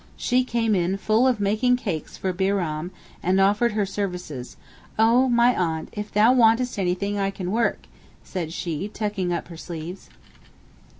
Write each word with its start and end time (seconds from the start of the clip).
She 0.17 0.43
came 0.43 0.73
in 0.73 0.97
full 0.97 1.27
of 1.27 1.39
making 1.39 1.75
cakes 1.75 2.17
for 2.17 2.33
Bairam, 2.33 2.89
and 3.21 3.39
offered 3.39 3.73
her 3.73 3.85
services; 3.85 4.57
'Oh 4.97 5.29
my 5.29 5.55
aunt, 5.55 5.89
if 5.91 6.11
thou 6.11 6.33
wantest 6.33 6.79
anything 6.79 7.19
I 7.19 7.29
can 7.29 7.51
work,' 7.51 7.85
said 8.23 8.51
she, 8.51 8.87
tucking 8.87 9.31
up 9.31 9.49
her 9.49 9.57
sleeves. 9.57 10.09